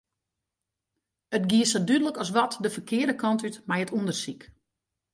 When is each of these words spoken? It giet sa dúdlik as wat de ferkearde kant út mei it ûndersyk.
It 1.35 1.43
giet 1.51 1.69
sa 1.71 1.79
dúdlik 1.87 2.17
as 2.23 2.33
wat 2.35 2.53
de 2.63 2.69
ferkearde 2.75 3.15
kant 3.21 3.43
út 3.47 3.57
mei 3.67 3.83
it 3.85 3.93
ûndersyk. 3.97 4.41